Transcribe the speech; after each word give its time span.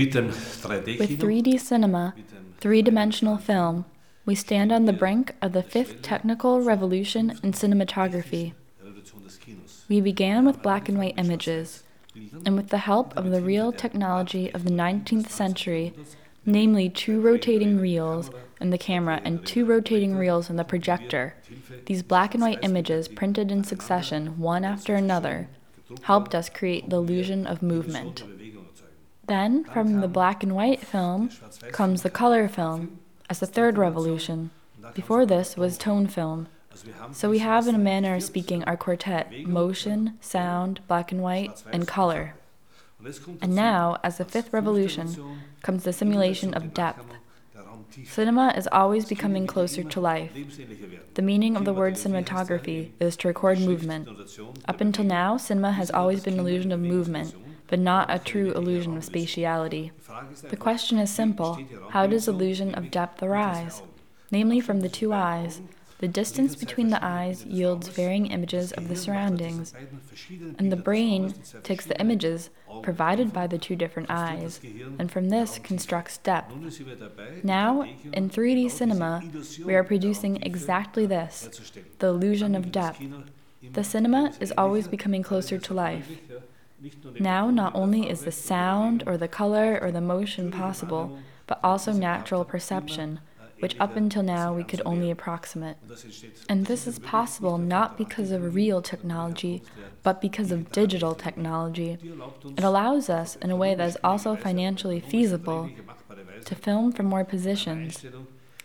With 0.00 0.14
3D-Kino, 0.14 0.32
3D 0.32 1.60
cinema, 1.60 2.14
three 2.58 2.80
dimensional 2.80 3.36
film, 3.36 3.84
we 4.24 4.34
stand 4.34 4.72
on 4.72 4.86
the 4.86 4.94
brink 4.94 5.34
of 5.42 5.52
the 5.52 5.62
fifth 5.62 6.00
technical 6.00 6.62
revolution 6.62 7.38
in 7.42 7.52
cinematography. 7.52 8.54
Revolution 8.82 9.18
des 9.22 9.36
Kinos. 9.36 9.84
We 9.90 10.00
began 10.00 10.46
with 10.46 10.62
black 10.62 10.88
and 10.88 10.96
white 10.96 11.18
images, 11.18 11.82
and 12.46 12.56
with 12.56 12.70
the 12.70 12.78
help 12.78 13.14
of 13.14 13.30
the 13.30 13.42
reel 13.42 13.72
technology 13.72 14.50
of 14.54 14.64
the 14.64 14.70
19th 14.70 15.28
century, 15.28 15.92
namely 16.46 16.88
two 16.88 17.20
rotating 17.20 17.78
reels 17.78 18.30
in 18.58 18.70
the 18.70 18.78
camera 18.78 19.20
and 19.22 19.44
two 19.44 19.66
rotating 19.66 20.16
reels 20.16 20.48
in 20.48 20.56
the 20.56 20.64
projector, 20.64 21.34
these 21.84 22.02
black 22.02 22.32
and 22.32 22.42
white 22.42 22.60
images 22.62 23.06
printed 23.06 23.52
in 23.52 23.64
succession, 23.64 24.38
one 24.38 24.64
after 24.64 24.94
another, 24.94 25.48
helped 26.04 26.34
us 26.34 26.48
create 26.48 26.88
the 26.88 26.96
illusion 26.96 27.46
of 27.46 27.60
movement. 27.62 28.24
Then, 29.30 29.62
from 29.62 30.00
the 30.00 30.08
black 30.08 30.42
and 30.42 30.56
white 30.56 30.80
film, 30.80 31.30
comes 31.70 32.02
the 32.02 32.10
color 32.10 32.48
film 32.48 32.98
as 33.28 33.38
the 33.38 33.46
third 33.46 33.78
revolution. 33.78 34.50
Before 34.92 35.24
this 35.24 35.56
was 35.56 35.78
tone 35.78 36.08
film. 36.08 36.48
So 37.12 37.30
we 37.30 37.38
have, 37.38 37.68
in 37.68 37.76
a 37.76 37.78
manner 37.78 38.16
of 38.16 38.24
speaking, 38.24 38.64
our 38.64 38.76
quartet 38.76 39.46
motion, 39.46 40.18
sound, 40.20 40.80
black 40.88 41.12
and 41.12 41.22
white, 41.22 41.62
and 41.70 41.86
color. 41.86 42.34
And 43.40 43.54
now, 43.54 43.98
as 44.02 44.18
the 44.18 44.24
fifth 44.24 44.52
revolution, 44.52 45.38
comes 45.62 45.84
the 45.84 45.92
simulation 45.92 46.52
of 46.52 46.74
depth. 46.74 47.06
Cinema 48.06 48.52
is 48.56 48.68
always 48.72 49.04
becoming 49.04 49.46
closer 49.46 49.84
to 49.84 50.00
life. 50.00 50.32
The 51.14 51.22
meaning 51.22 51.54
of 51.54 51.64
the 51.64 51.72
word 51.72 51.94
cinematography 51.94 52.90
is 52.98 53.16
to 53.18 53.28
record 53.28 53.60
movement. 53.60 54.08
Up 54.66 54.80
until 54.80 55.04
now, 55.04 55.36
cinema 55.36 55.70
has 55.70 55.92
always 55.92 56.24
been 56.24 56.34
an 56.34 56.40
illusion 56.40 56.72
of 56.72 56.80
movement, 56.80 57.32
but 57.70 57.78
not 57.78 58.12
a 58.12 58.18
true 58.18 58.52
illusion 58.52 58.96
of 58.96 59.04
spatiality. 59.04 59.92
The 60.50 60.56
question 60.56 60.98
is 60.98 61.10
simple 61.10 61.58
how 61.90 62.06
does 62.06 62.28
illusion 62.28 62.74
of 62.74 62.90
depth 62.90 63.22
arise? 63.22 63.82
Namely, 64.30 64.60
from 64.60 64.80
the 64.80 64.88
two 64.88 65.12
eyes. 65.12 65.62
The 66.00 66.08
distance 66.08 66.54
between 66.54 66.88
the 66.88 67.04
eyes 67.04 67.44
yields 67.44 67.88
varying 67.88 68.28
images 68.28 68.72
of 68.72 68.88
the 68.88 68.96
surroundings, 68.96 69.74
and 70.58 70.72
the 70.72 70.76
brain 70.76 71.34
takes 71.62 71.84
the 71.84 72.00
images 72.00 72.48
provided 72.82 73.34
by 73.34 73.46
the 73.46 73.58
two 73.58 73.76
different 73.76 74.10
eyes, 74.10 74.60
and 74.98 75.12
from 75.12 75.28
this 75.28 75.58
constructs 75.58 76.16
depth. 76.16 76.54
Now, 77.44 77.82
in 78.14 78.30
3D 78.30 78.70
cinema, 78.70 79.22
we 79.62 79.74
are 79.74 79.84
producing 79.84 80.42
exactly 80.42 81.04
this 81.04 81.70
the 81.98 82.06
illusion 82.06 82.54
of 82.54 82.72
depth. 82.72 83.02
The 83.74 83.84
cinema 83.84 84.32
is 84.40 84.54
always 84.56 84.88
becoming 84.88 85.22
closer 85.22 85.58
to 85.58 85.74
life. 85.74 86.08
Now, 87.18 87.50
not 87.50 87.74
only 87.74 88.08
is 88.08 88.22
the 88.22 88.32
sound 88.32 89.02
or 89.06 89.16
the 89.16 89.28
color 89.28 89.78
or 89.80 89.90
the 89.90 90.00
motion 90.00 90.50
possible, 90.50 91.18
but 91.46 91.60
also 91.62 91.92
natural 91.92 92.44
perception, 92.44 93.20
which 93.58 93.76
up 93.78 93.96
until 93.96 94.22
now 94.22 94.54
we 94.54 94.64
could 94.64 94.80
only 94.86 95.10
approximate. 95.10 95.76
And 96.48 96.66
this 96.66 96.86
is 96.86 96.98
possible 96.98 97.58
not 97.58 97.98
because 97.98 98.30
of 98.30 98.54
reel 98.54 98.80
technology, 98.80 99.62
but 100.02 100.20
because 100.20 100.50
of 100.50 100.72
digital 100.72 101.14
technology. 101.14 101.98
It 102.56 102.64
allows 102.64 103.10
us, 103.10 103.36
in 103.36 103.50
a 103.50 103.56
way 103.56 103.74
that 103.74 103.88
is 103.88 103.98
also 104.02 104.36
financially 104.36 105.00
feasible, 105.00 105.70
to 106.46 106.54
film 106.54 106.92
from 106.92 107.06
more 107.06 107.24
positions. 107.24 108.04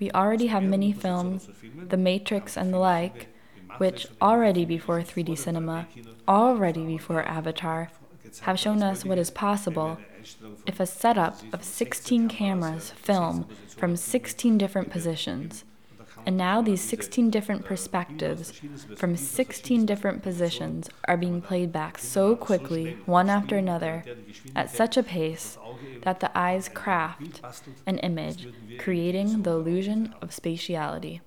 We 0.00 0.10
already 0.12 0.46
have 0.46 0.62
many 0.62 0.92
films, 0.92 1.48
The 1.88 1.96
Matrix 1.96 2.56
and 2.56 2.72
the 2.72 2.78
like, 2.78 3.28
which 3.76 4.06
already 4.20 4.64
before 4.64 5.00
3D 5.00 5.36
cinema, 5.36 5.86
already 6.26 6.84
before 6.86 7.22
Avatar, 7.22 7.90
have 8.42 8.58
shown 8.58 8.82
us 8.82 9.04
what 9.04 9.18
is 9.18 9.30
possible 9.30 9.98
if 10.66 10.80
a 10.80 10.86
setup 10.86 11.40
of 11.52 11.64
16 11.64 12.28
cameras 12.28 12.90
film 12.90 13.46
from 13.76 13.96
16 13.96 14.58
different 14.58 14.90
positions. 14.90 15.64
And 16.26 16.36
now 16.36 16.60
these 16.60 16.82
16 16.82 17.30
different 17.30 17.64
perspectives 17.64 18.52
from 18.96 19.16
16 19.16 19.86
different 19.86 20.22
positions 20.22 20.90
are 21.06 21.16
being 21.16 21.40
played 21.40 21.72
back 21.72 21.96
so 21.96 22.36
quickly, 22.36 22.98
one 23.06 23.30
after 23.30 23.56
another, 23.56 24.04
at 24.54 24.70
such 24.70 24.96
a 24.96 25.02
pace 25.02 25.56
that 26.02 26.20
the 26.20 26.36
eyes 26.36 26.68
craft 26.68 27.40
an 27.86 27.98
image, 27.98 28.48
creating 28.78 29.42
the 29.42 29.52
illusion 29.52 30.14
of 30.20 30.30
spatiality. 30.30 31.20